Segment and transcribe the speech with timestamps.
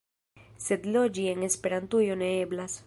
[0.67, 2.79] Sed loĝi en Esperantujo ne eblas.